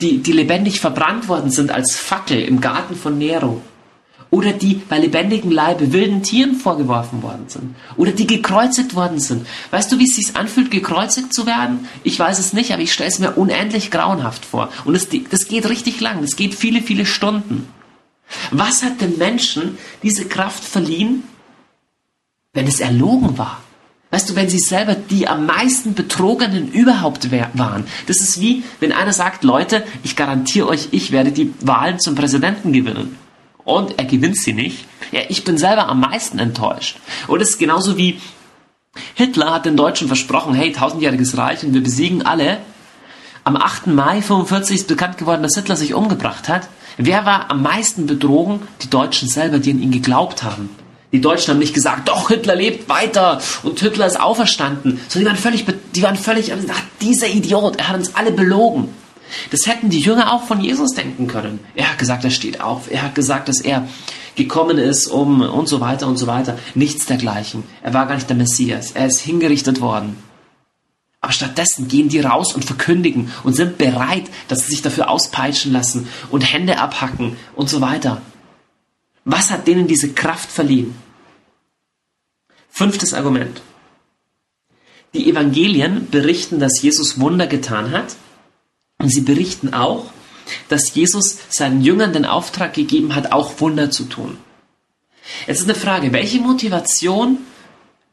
[0.02, 3.62] die, die lebendig verbrannt worden sind als Fackel im Garten von Nero
[4.32, 9.46] oder die bei lebendigem Leibe wilden Tieren vorgeworfen worden sind oder die gekreuzigt worden sind.
[9.70, 11.86] Weißt du, wie es sich anfühlt, gekreuzigt zu werden?
[12.02, 14.70] Ich weiß es nicht, aber ich stelle es mir unendlich grauenhaft vor.
[14.86, 17.68] Und das, das geht richtig lang, das geht viele, viele Stunden.
[18.50, 21.24] Was hat den Menschen diese Kraft verliehen,
[22.54, 23.62] wenn es erlogen war?
[24.10, 27.84] Weißt du, wenn sie selber die am meisten Betrogenen überhaupt waren.
[28.06, 32.14] Das ist wie, wenn einer sagt, Leute, ich garantiere euch, ich werde die Wahlen zum
[32.14, 33.21] Präsidenten gewinnen
[33.64, 36.96] und er gewinnt sie nicht, ja, ich bin selber am meisten enttäuscht.
[37.28, 38.20] Und es ist genauso wie
[39.14, 42.58] Hitler hat den Deutschen versprochen, hey, tausendjähriges Reich und wir besiegen alle.
[43.44, 43.88] Am 8.
[43.88, 46.68] Mai 45 ist bekannt geworden, dass Hitler sich umgebracht hat.
[46.96, 48.60] Wer war am meisten betrogen?
[48.82, 50.68] Die Deutschen selber, die an ihn geglaubt haben.
[51.10, 55.00] Die Deutschen haben nicht gesagt, doch, Hitler lebt weiter und Hitler ist auferstanden.
[55.08, 58.88] Sondern die waren völlig, die waren völlig, ach, dieser Idiot, er hat uns alle belogen.
[59.50, 61.60] Das hätten die Jünger auch von Jesus denken können.
[61.74, 62.90] Er hat gesagt, er steht auf.
[62.90, 63.88] Er hat gesagt, dass er
[64.34, 66.58] gekommen ist, um und so weiter und so weiter.
[66.74, 67.64] Nichts dergleichen.
[67.82, 68.92] Er war gar nicht der Messias.
[68.92, 70.16] Er ist hingerichtet worden.
[71.20, 75.72] Aber stattdessen gehen die raus und verkündigen und sind bereit, dass sie sich dafür auspeitschen
[75.72, 78.20] lassen und Hände abhacken und so weiter.
[79.24, 80.96] Was hat denen diese Kraft verliehen?
[82.68, 83.62] Fünftes Argument.
[85.14, 88.16] Die Evangelien berichten, dass Jesus Wunder getan hat
[89.02, 90.06] und sie berichten auch,
[90.68, 94.38] dass Jesus seinen Jüngern den Auftrag gegeben hat, auch Wunder zu tun.
[95.46, 97.38] Jetzt ist eine Frage, welche Motivation,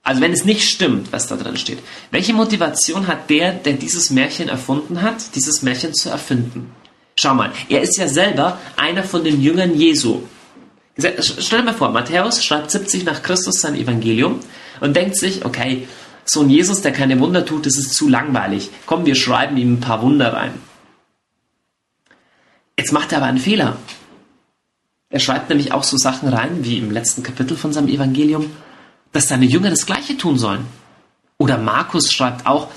[0.04, 1.80] also wenn es nicht stimmt, was da drin steht,
[2.12, 6.71] welche Motivation hat der, der dieses Märchen erfunden hat, dieses Märchen zu erfinden?
[7.15, 10.21] Schau mal, er ist ja selber einer von den Jüngern Jesu.
[10.97, 14.39] Stell dir mal vor, Matthäus schreibt 70 nach Christus sein Evangelium
[14.80, 15.88] und denkt sich, okay,
[16.25, 18.69] so ein Jesus, der keine Wunder tut, das ist zu langweilig.
[18.86, 20.54] Komm, wir schreiben ihm ein paar Wunder rein.
[22.80, 23.76] Jetzt macht er aber einen Fehler.
[25.10, 28.50] Er schreibt nämlich auch so Sachen rein, wie im letzten Kapitel von seinem Evangelium,
[29.12, 30.65] dass seine Jünger das Gleiche tun sollen.
[31.38, 32.70] Oder Markus schreibt auch,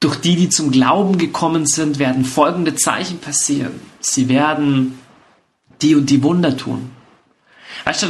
[0.00, 3.78] durch die, die zum Glauben gekommen sind, werden folgende Zeichen passieren.
[4.00, 4.98] Sie werden
[5.82, 6.90] die und die Wunder tun.
[7.84, 8.06] Weißt du,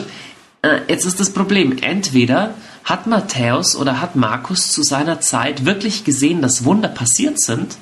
[0.62, 1.77] äh, jetzt ist das Problem.
[1.79, 7.79] Entweder hat Matthäus oder hat Markus zu seiner Zeit wirklich gesehen, dass Wunder passiert sind,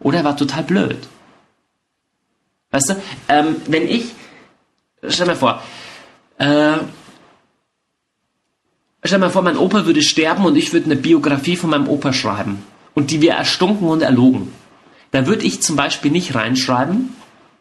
[0.00, 1.06] oder er war total blöd.
[2.70, 2.96] Weißt du,
[3.28, 4.06] ähm, wenn ich,
[5.08, 5.62] stell mir vor,
[6.38, 6.74] äh,
[9.04, 12.12] stell mir vor, mein Opa würde sterben und ich würde eine Biografie von meinem Opa
[12.12, 12.62] schreiben
[12.94, 14.52] und die wäre erstunken und erlogen.
[15.12, 17.14] Da würde ich zum Beispiel nicht reinschreiben,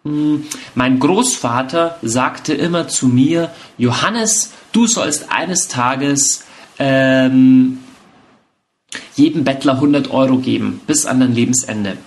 [0.06, 6.46] hm, mein Großvater sagte immer zu mir, Johannes, du sollst eines Tages
[6.78, 7.80] ähm,
[9.15, 11.98] jedem Bettler 100 Euro geben, bis an dein Lebensende.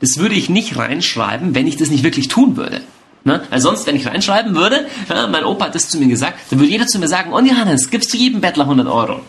[0.00, 2.80] Das würde ich nicht reinschreiben, wenn ich das nicht wirklich tun würde.
[3.24, 3.42] Ne?
[3.50, 6.58] Weil sonst, wenn ich reinschreiben würde, ja, mein Opa hat das zu mir gesagt, dann
[6.58, 9.20] würde jeder zu mir sagen, und Johannes, gibst du jedem Bettler 100 Euro?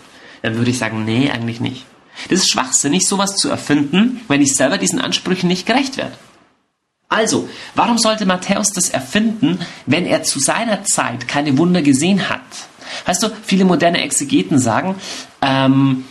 [0.42, 1.86] Dann würde ich sagen, nee, eigentlich nicht.
[2.30, 6.14] Das ist schwachsinnig, sowas zu erfinden, wenn ich selber diesen Ansprüchen nicht gerecht werde.
[7.08, 12.42] Also, warum sollte Matthäus das erfinden, wenn er zu seiner Zeit keine Wunder gesehen hat?
[13.06, 14.96] Weißt du, viele moderne Exegeten sagen,
[15.42, 16.06] ähm,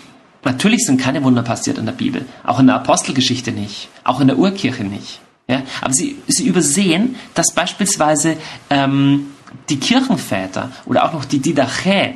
[0.44, 4.28] Natürlich sind keine Wunder passiert in der Bibel, auch in der Apostelgeschichte nicht, auch in
[4.28, 5.20] der Urkirche nicht.
[5.48, 5.62] Ja?
[5.80, 8.36] Aber sie, sie übersehen, dass beispielsweise
[8.70, 9.26] ähm,
[9.68, 12.14] die Kirchenväter oder auch noch die Didache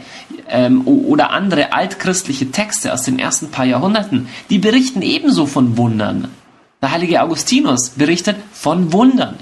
[0.49, 6.29] ähm, oder andere altchristliche Texte aus den ersten paar Jahrhunderten, die berichten ebenso von Wundern.
[6.81, 9.37] Der heilige Augustinus berichtet von Wundern.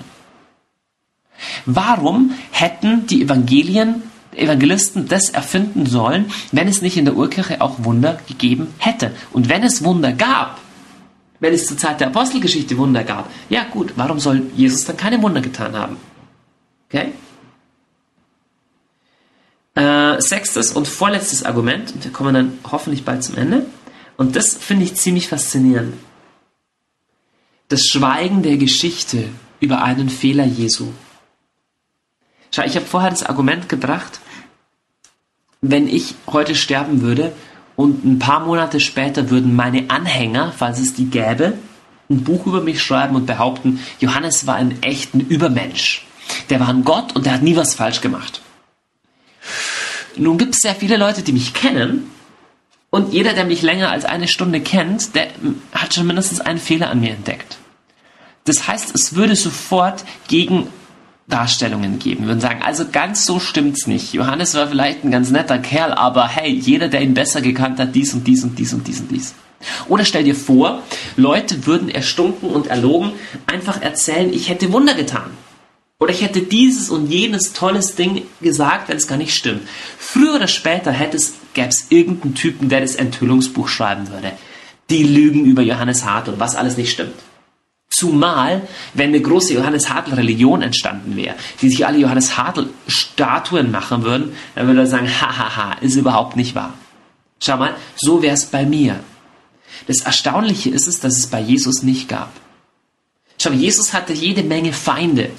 [1.64, 4.03] Warum hätten die Evangelien
[4.40, 9.12] Evangelisten das erfinden sollen, wenn es nicht in der Urkirche auch Wunder gegeben hätte.
[9.33, 10.61] Und wenn es Wunder gab,
[11.40, 15.20] wenn es zur Zeit der Apostelgeschichte Wunder gab, ja gut, warum soll Jesus dann keine
[15.22, 15.96] Wunder getan haben?
[16.88, 17.12] Okay?
[19.74, 23.66] Äh, sechstes und vorletztes Argument, und wir kommen dann hoffentlich bald zum Ende,
[24.16, 25.94] und das finde ich ziemlich faszinierend.
[27.68, 29.29] Das Schweigen der Geschichte
[29.61, 30.88] über einen Fehler Jesu.
[32.53, 34.20] Schau, ich habe vorher das Argument gebracht,
[35.61, 37.33] wenn ich heute sterben würde
[37.77, 41.55] und ein paar Monate später würden meine Anhänger, falls es die gäbe,
[42.09, 46.07] ein Buch über mich schreiben und behaupten, Johannes war ein echter Übermensch.
[46.49, 48.40] Der war ein Gott und der hat nie was falsch gemacht.
[50.16, 52.11] Nun gibt es sehr viele Leute, die mich kennen
[52.90, 55.29] und jeder, der mich länger als eine Stunde kennt, der
[55.73, 57.59] hat schon mindestens einen Fehler an mir entdeckt.
[58.44, 60.66] Das heißt, es würde sofort gegen
[61.31, 62.27] Darstellungen geben.
[62.27, 64.12] Würden sagen, also ganz so stimmt's nicht.
[64.12, 67.95] Johannes war vielleicht ein ganz netter Kerl, aber hey, jeder, der ihn besser gekannt hat,
[67.95, 69.35] dies und dies und dies und dies und dies.
[69.88, 70.83] Oder stell dir vor,
[71.16, 73.12] Leute würden erstunken und erlogen
[73.47, 75.31] einfach erzählen, ich hätte Wunder getan.
[75.99, 79.69] Oder ich hätte dieses und jenes tolles Ding gesagt, wenn es gar nicht stimmt.
[79.99, 84.33] Früher oder später hätte es, gäbe es irgendeinen Typen, der das Enthüllungsbuch schreiben würde.
[84.88, 87.14] Die Lügen über Johannes Hart und was alles nicht stimmt.
[87.90, 88.62] Zumal,
[88.94, 94.68] wenn eine große Johannes Hartl-Religion entstanden wäre, die sich alle Johannes Hartl-Statuen machen würden, dann
[94.68, 96.74] würde er sagen, hahaha, ist überhaupt nicht wahr.
[97.40, 99.00] Schau mal, so wäre es bei mir.
[99.87, 102.31] Das Erstaunliche ist es, dass es bei Jesus nicht gab.
[103.38, 105.31] Schau, Jesus hatte jede Menge Feinde.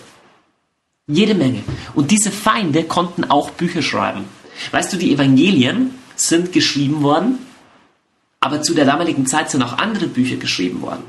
[1.07, 1.63] Jede Menge.
[1.93, 4.25] Und diese Feinde konnten auch Bücher schreiben.
[4.71, 7.39] Weißt du, die Evangelien sind geschrieben worden,
[8.39, 11.03] aber zu der damaligen Zeit sind auch andere Bücher geschrieben worden.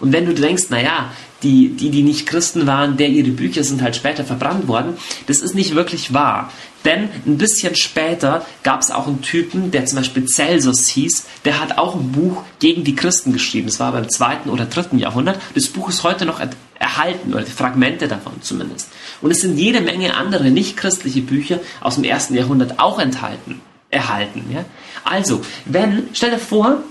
[0.00, 1.10] Und wenn du denkst, naja,
[1.42, 4.94] die, die, die nicht Christen waren, der ihre Bücher sind halt später verbrannt worden,
[5.26, 6.50] das ist nicht wirklich wahr.
[6.84, 11.60] Denn ein bisschen später gab es auch einen Typen, der zum Beispiel Celsus hieß, der
[11.60, 13.66] hat auch ein Buch gegen die Christen geschrieben.
[13.66, 15.40] Das war beim zweiten oder dritten Jahrhundert.
[15.54, 16.40] Das Buch ist heute noch
[16.78, 18.88] erhalten, oder Fragmente davon zumindest.
[19.20, 24.44] Und es sind jede Menge andere nicht-christliche Bücher aus dem ersten Jahrhundert auch enthalten, erhalten.
[24.52, 24.64] Ja?
[25.04, 26.82] Also, wenn, stell dir vor,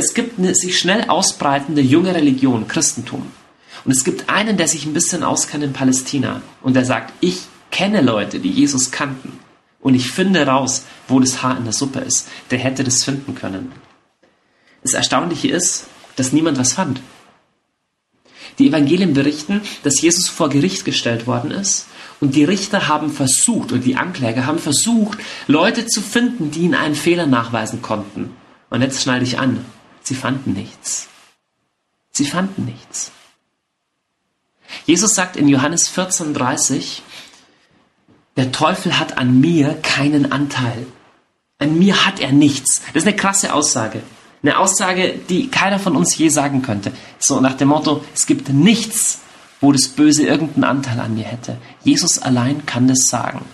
[0.00, 3.30] es gibt eine sich schnell ausbreitende junge Religion, Christentum.
[3.84, 7.42] Und es gibt einen, der sich ein bisschen auskennt in Palästina und der sagt, ich
[7.70, 9.38] kenne Leute, die Jesus kannten
[9.80, 12.28] und ich finde raus, wo das Haar in der Suppe ist.
[12.50, 13.72] Der hätte das finden können.
[14.82, 15.86] Das Erstaunliche ist,
[16.16, 17.02] dass niemand was fand.
[18.58, 21.86] Die Evangelien berichten, dass Jesus vor Gericht gestellt worden ist
[22.20, 26.74] und die Richter haben versucht, oder die Ankläger haben versucht, Leute zu finden, die ihnen
[26.74, 28.30] einen Fehler nachweisen konnten.
[28.70, 29.64] Und jetzt schneide ich an.
[30.02, 31.08] Sie fanden nichts.
[32.10, 33.12] Sie fanden nichts.
[34.86, 37.00] Jesus sagt in Johannes 14,30,
[38.36, 40.86] der Teufel hat an mir keinen Anteil.
[41.58, 42.80] An mir hat er nichts.
[42.92, 44.02] Das ist eine krasse Aussage.
[44.42, 46.92] Eine Aussage, die keiner von uns je sagen könnte.
[47.18, 49.18] So nach dem Motto, es gibt nichts,
[49.60, 51.58] wo das Böse irgendeinen Anteil an mir hätte.
[51.84, 53.44] Jesus allein kann das sagen.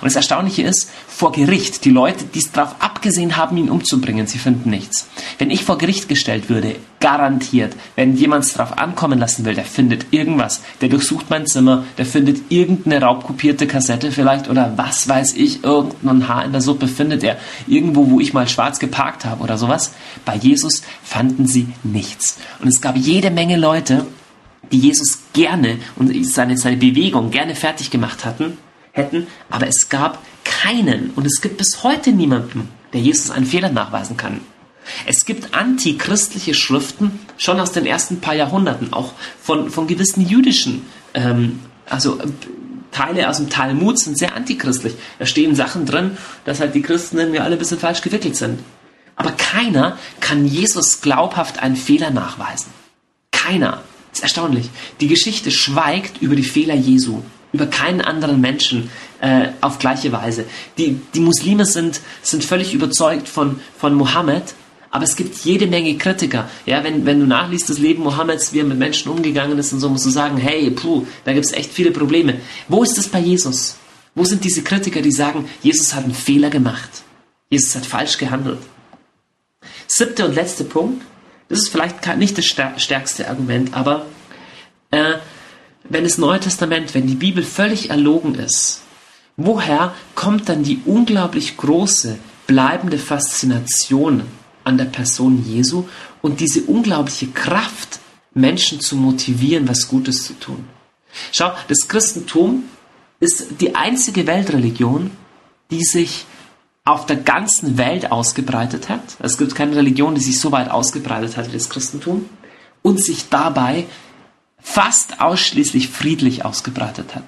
[0.00, 4.26] Und das Erstaunliche ist, vor Gericht, die Leute, die es darauf abgesehen haben, ihn umzubringen,
[4.26, 5.08] sie finden nichts.
[5.38, 9.64] Wenn ich vor Gericht gestellt würde, garantiert, wenn jemand es darauf ankommen lassen will, der
[9.64, 15.34] findet irgendwas, der durchsucht mein Zimmer, der findet irgendeine raubkopierte Kassette vielleicht oder was weiß
[15.34, 19.42] ich, irgendein Haar in der Suppe findet er irgendwo, wo ich mal schwarz geparkt habe
[19.42, 19.92] oder sowas.
[20.24, 22.38] Bei Jesus fanden sie nichts.
[22.60, 24.06] Und es gab jede Menge Leute,
[24.70, 28.58] die Jesus gerne und seine, seine Bewegung gerne fertig gemacht hatten,
[28.92, 33.70] hätten, aber es gab keinen und es gibt bis heute niemanden, der Jesus einen Fehler
[33.70, 34.40] nachweisen kann.
[35.06, 40.86] Es gibt antichristliche Schriften schon aus den ersten paar Jahrhunderten, auch von, von gewissen jüdischen,
[41.14, 42.26] ähm, also äh,
[42.92, 44.94] Teile aus dem Talmud sind sehr antichristlich.
[45.18, 48.58] Da stehen Sachen drin, dass halt die Christen irgendwie alle ein bisschen falsch gewickelt sind.
[49.14, 52.72] Aber keiner kann Jesus glaubhaft einen Fehler nachweisen.
[53.30, 53.82] Keiner.
[54.10, 54.70] Das ist erstaunlich.
[55.00, 57.22] Die Geschichte schweigt über die Fehler Jesu
[57.52, 60.44] über keinen anderen Menschen äh, auf gleiche Weise.
[60.78, 64.54] Die, die Muslime sind, sind völlig überzeugt von, von Mohammed,
[64.90, 66.48] aber es gibt jede Menge Kritiker.
[66.66, 69.80] Ja, wenn, wenn du nachliest das Leben Mohammeds, wie er mit Menschen umgegangen ist und
[69.80, 72.36] so, musst du sagen, hey, puh, da gibt es echt viele Probleme.
[72.68, 73.76] Wo ist das bei Jesus?
[74.14, 76.90] Wo sind diese Kritiker, die sagen, Jesus hat einen Fehler gemacht?
[77.48, 78.58] Jesus hat falsch gehandelt.
[79.86, 81.02] Siebter und letzter Punkt,
[81.48, 84.06] das ist vielleicht nicht das stärkste Argument, aber
[84.90, 85.14] äh,
[85.88, 88.82] wenn das Neue Testament, wenn die Bibel völlig erlogen ist,
[89.36, 94.22] woher kommt dann die unglaublich große, bleibende Faszination
[94.64, 95.84] an der Person Jesu
[96.22, 98.00] und diese unglaubliche Kraft,
[98.32, 100.64] Menschen zu motivieren, was Gutes zu tun?
[101.32, 102.64] Schau, das Christentum
[103.18, 105.10] ist die einzige Weltreligion,
[105.70, 106.26] die sich
[106.84, 109.02] auf der ganzen Welt ausgebreitet hat.
[109.20, 112.28] Es gibt keine Religion, die sich so weit ausgebreitet hat wie das Christentum
[112.82, 113.86] und sich dabei
[114.62, 117.24] fast ausschließlich friedlich ausgebreitet hat.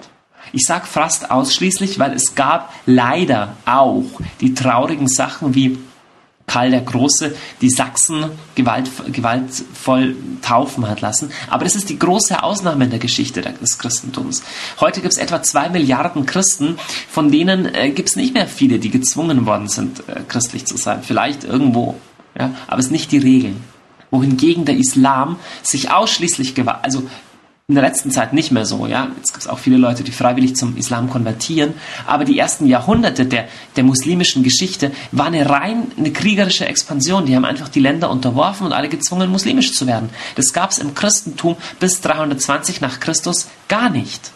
[0.51, 4.05] Ich sage fast ausschließlich, weil es gab leider auch
[4.39, 5.79] die traurigen Sachen wie
[6.45, 11.31] Karl der Große die Sachsen gewalt, gewaltvoll taufen hat lassen.
[11.49, 14.43] Aber das ist die große Ausnahme in der Geschichte des Christentums.
[14.79, 16.77] Heute gibt es etwa zwei Milliarden Christen,
[17.09, 20.77] von denen äh, gibt es nicht mehr viele, die gezwungen worden sind, äh, christlich zu
[20.77, 21.01] sein.
[21.01, 21.95] Vielleicht irgendwo,
[22.37, 23.55] ja, aber es ist nicht die Regel
[24.13, 27.09] wohingegen der Islam sich ausschließlich also
[27.69, 29.07] in der letzten Zeit nicht mehr so, ja.
[29.15, 31.75] Jetzt gibt es auch viele Leute, die freiwillig zum Islam konvertieren.
[32.05, 33.47] Aber die ersten Jahrhunderte der,
[33.77, 37.25] der muslimischen Geschichte war eine rein eine kriegerische Expansion.
[37.25, 40.09] Die haben einfach die Länder unterworfen und alle gezwungen, muslimisch zu werden.
[40.35, 44.31] Das gab es im Christentum bis 320 nach Christus gar nicht.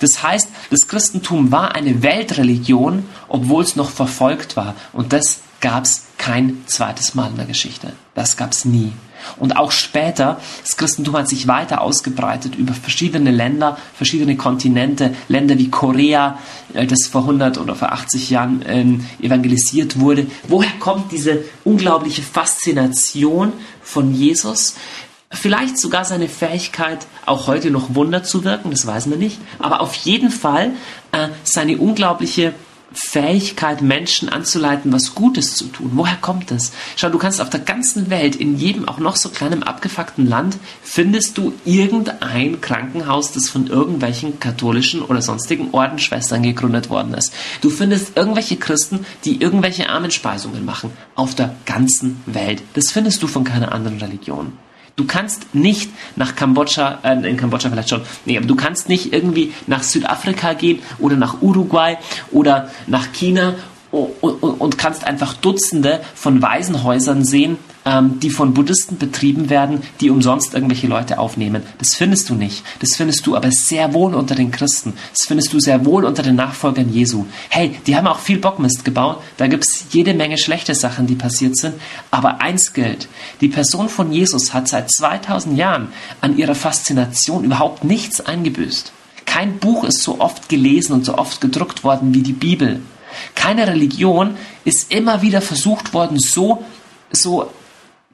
[0.00, 4.74] Das heißt, das Christentum war eine Weltreligion, obwohl es noch verfolgt war.
[4.94, 7.92] Und das gab es kein zweites Mal in der Geschichte.
[8.14, 8.92] Das gab es nie.
[9.36, 15.58] Und auch später, das Christentum hat sich weiter ausgebreitet über verschiedene Länder, verschiedene Kontinente, Länder
[15.58, 16.38] wie Korea,
[16.74, 20.26] äh, das vor 100 oder vor 80 Jahren ähm, evangelisiert wurde.
[20.48, 24.76] Woher kommt diese unglaubliche Faszination von Jesus?
[25.30, 29.38] Vielleicht sogar seine Fähigkeit, auch heute noch Wunder zu wirken, das weiß man nicht.
[29.58, 30.70] Aber auf jeden Fall
[31.12, 32.54] äh, seine unglaubliche
[32.94, 35.90] Fähigkeit, Menschen anzuleiten, was Gutes zu tun.
[35.94, 36.72] Woher kommt das?
[36.96, 40.56] Schau, du kannst auf der ganzen Welt, in jedem auch noch so kleinen abgefuckten Land,
[40.82, 47.32] findest du irgendein Krankenhaus, das von irgendwelchen katholischen oder sonstigen Ordensschwestern gegründet worden ist.
[47.60, 50.90] Du findest irgendwelche Christen, die irgendwelche Armenspeisungen machen.
[51.14, 52.62] Auf der ganzen Welt.
[52.74, 54.52] Das findest du von keiner anderen Religion.
[54.96, 59.12] Du kannst nicht nach Kambodscha, äh, in Kambodscha vielleicht schon, nee, aber du kannst nicht
[59.12, 61.96] irgendwie nach Südafrika gehen oder nach Uruguay
[62.30, 63.54] oder nach China
[63.94, 70.54] und kannst einfach Dutzende von Waisenhäusern sehen, ähm, die von Buddhisten betrieben werden, die umsonst
[70.54, 71.62] irgendwelche Leute aufnehmen.
[71.78, 72.64] Das findest du nicht.
[72.80, 74.94] Das findest du aber sehr wohl unter den Christen.
[75.10, 77.26] Das findest du sehr wohl unter den Nachfolgern Jesu.
[77.50, 79.20] Hey, die haben auch viel Bockmist gebaut.
[79.36, 81.74] Da gibt es jede Menge schlechte Sachen, die passiert sind.
[82.10, 83.08] Aber eins gilt.
[83.40, 85.88] Die Person von Jesus hat seit 2000 Jahren
[86.20, 88.92] an ihrer Faszination überhaupt nichts eingebüßt.
[89.26, 92.80] Kein Buch ist so oft gelesen und so oft gedruckt worden wie die Bibel.
[93.34, 96.64] Keine Religion ist immer wieder versucht worden, so,
[97.10, 97.50] so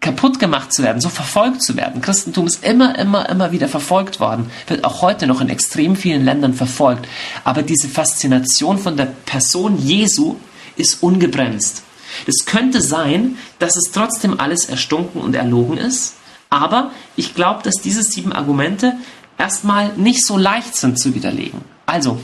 [0.01, 2.01] kaputt gemacht zu werden, so verfolgt zu werden.
[2.01, 6.24] Christentum ist immer, immer, immer wieder verfolgt worden, wird auch heute noch in extrem vielen
[6.24, 7.07] Ländern verfolgt.
[7.44, 10.36] Aber diese Faszination von der Person Jesu
[10.76, 11.82] ist ungebremst.
[12.26, 16.14] Es könnte sein, dass es trotzdem alles erstunken und erlogen ist,
[16.48, 18.94] aber ich glaube, dass diese sieben Argumente
[19.38, 21.61] erstmal nicht so leicht sind zu widerlegen.
[21.86, 22.20] Also,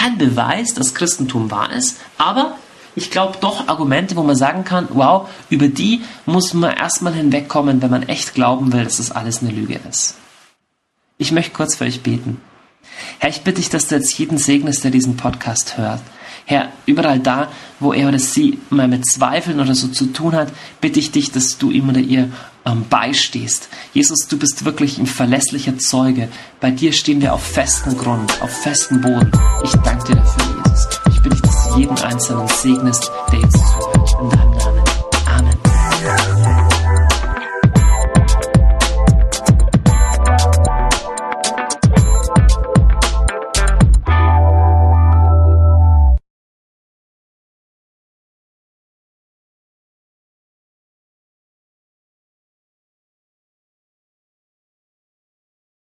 [0.00, 2.56] kein Beweis, dass Christentum wahr ist, aber
[2.96, 7.82] ich glaube doch Argumente, wo man sagen kann, wow, über die muss man erstmal hinwegkommen,
[7.82, 10.16] wenn man echt glauben will, dass das alles eine Lüge ist.
[11.18, 12.40] Ich möchte kurz für euch beten.
[13.18, 16.00] Herr, ich bitte dich, dass du jetzt jeden segnest, der diesen Podcast hört.
[16.44, 20.52] Herr, überall da, wo er oder sie mal mit Zweifeln oder so zu tun hat,
[20.80, 22.28] bitte ich dich, dass du ihm oder ihr
[22.66, 23.68] ähm, beistehst.
[23.94, 26.28] Jesus, du bist wirklich ein verlässlicher Zeuge.
[26.60, 29.30] Bei dir stehen wir auf festem Grund, auf festem Boden.
[29.64, 30.88] Ich danke dir dafür, Jesus.
[31.10, 33.59] Ich bitte dich, dass du jeden Einzelnen segnest, der jetzt